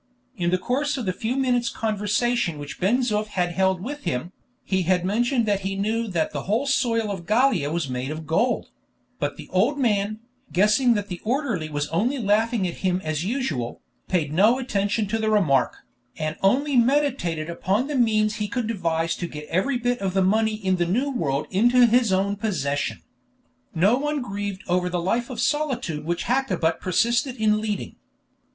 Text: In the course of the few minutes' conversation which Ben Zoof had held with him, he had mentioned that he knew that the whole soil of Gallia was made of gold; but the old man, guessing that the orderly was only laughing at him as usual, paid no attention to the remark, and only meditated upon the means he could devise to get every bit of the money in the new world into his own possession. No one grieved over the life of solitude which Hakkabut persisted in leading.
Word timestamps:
In 0.35 0.49
the 0.49 0.57
course 0.57 0.97
of 0.97 1.05
the 1.05 1.13
few 1.13 1.37
minutes' 1.37 1.69
conversation 1.69 2.57
which 2.57 2.79
Ben 2.79 3.01
Zoof 3.03 3.27
had 3.27 3.51
held 3.51 3.81
with 3.83 4.01
him, 4.03 4.31
he 4.63 4.81
had 4.81 5.05
mentioned 5.05 5.45
that 5.45 5.59
he 5.59 5.75
knew 5.75 6.07
that 6.07 6.33
the 6.33 6.45
whole 6.45 6.65
soil 6.65 7.11
of 7.11 7.27
Gallia 7.27 7.71
was 7.71 7.87
made 7.87 8.09
of 8.09 8.25
gold; 8.25 8.71
but 9.19 9.37
the 9.37 9.47
old 9.49 9.77
man, 9.77 10.19
guessing 10.51 10.95
that 10.95 11.07
the 11.07 11.21
orderly 11.23 11.69
was 11.69 11.87
only 11.89 12.17
laughing 12.17 12.67
at 12.67 12.77
him 12.81 12.99
as 13.03 13.23
usual, 13.23 13.79
paid 14.07 14.33
no 14.33 14.57
attention 14.57 15.05
to 15.05 15.19
the 15.19 15.29
remark, 15.29 15.77
and 16.17 16.35
only 16.41 16.75
meditated 16.75 17.47
upon 17.47 17.85
the 17.85 17.93
means 17.95 18.37
he 18.37 18.47
could 18.47 18.65
devise 18.65 19.15
to 19.17 19.27
get 19.27 19.45
every 19.49 19.77
bit 19.77 19.99
of 19.99 20.15
the 20.15 20.23
money 20.23 20.55
in 20.55 20.77
the 20.77 20.87
new 20.87 21.11
world 21.11 21.45
into 21.51 21.85
his 21.85 22.11
own 22.11 22.35
possession. 22.37 23.03
No 23.75 23.97
one 23.99 24.23
grieved 24.23 24.63
over 24.67 24.89
the 24.89 24.99
life 24.99 25.29
of 25.29 25.39
solitude 25.39 26.05
which 26.05 26.23
Hakkabut 26.23 26.79
persisted 26.81 27.35
in 27.35 27.61
leading. 27.61 27.97